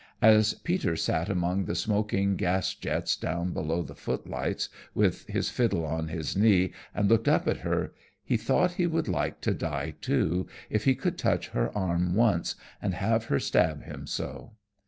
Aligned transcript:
As 0.23 0.55
Peter 0.55 0.95
sat 0.95 1.29
among 1.29 1.65
the 1.65 1.75
smoking 1.75 2.35
gas 2.35 2.73
jets 2.73 3.15
down 3.15 3.53
below 3.53 3.83
the 3.83 3.93
footlights 3.93 4.67
with 4.95 5.27
his 5.27 5.51
fiddle 5.51 5.85
on 5.85 6.07
his 6.07 6.35
knee, 6.35 6.73
and 6.95 7.07
looked 7.07 7.27
up 7.27 7.47
at 7.47 7.57
her, 7.57 7.93
he 8.23 8.35
thought 8.35 8.71
he 8.81 8.87
would 8.87 9.07
like 9.07 9.41
to 9.41 9.53
die 9.53 9.93
too, 10.01 10.47
if 10.71 10.85
he 10.85 10.95
could 10.95 11.19
touch 11.19 11.49
her 11.49 11.71
arm 11.77 12.15
once, 12.15 12.55
and 12.81 12.95
have 12.95 13.25
her 13.25 13.39
stab 13.39 13.83
him 13.83 14.07
so. 14.07 14.53